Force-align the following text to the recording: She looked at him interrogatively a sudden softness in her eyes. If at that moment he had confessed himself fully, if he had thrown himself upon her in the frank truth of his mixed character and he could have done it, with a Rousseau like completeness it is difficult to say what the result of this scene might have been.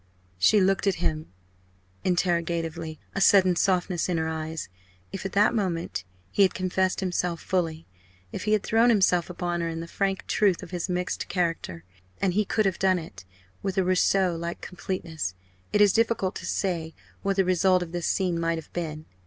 She 0.39 0.59
looked 0.59 0.87
at 0.87 0.95
him 0.95 1.31
interrogatively 2.03 2.99
a 3.13 3.21
sudden 3.21 3.55
softness 3.55 4.09
in 4.09 4.17
her 4.17 4.27
eyes. 4.27 4.67
If 5.11 5.27
at 5.27 5.33
that 5.33 5.53
moment 5.53 6.05
he 6.31 6.41
had 6.41 6.55
confessed 6.55 7.01
himself 7.01 7.39
fully, 7.39 7.85
if 8.31 8.45
he 8.45 8.53
had 8.53 8.63
thrown 8.63 8.89
himself 8.89 9.29
upon 9.29 9.61
her 9.61 9.69
in 9.69 9.79
the 9.79 9.87
frank 9.87 10.25
truth 10.25 10.63
of 10.63 10.71
his 10.71 10.89
mixed 10.89 11.27
character 11.27 11.83
and 12.19 12.33
he 12.33 12.45
could 12.45 12.65
have 12.65 12.79
done 12.79 12.97
it, 12.97 13.25
with 13.61 13.77
a 13.77 13.83
Rousseau 13.83 14.35
like 14.35 14.59
completeness 14.59 15.35
it 15.71 15.81
is 15.81 15.93
difficult 15.93 16.33
to 16.37 16.47
say 16.47 16.95
what 17.21 17.35
the 17.35 17.45
result 17.45 17.83
of 17.83 17.91
this 17.91 18.07
scene 18.07 18.39
might 18.39 18.57
have 18.57 18.73
been. 18.73 19.05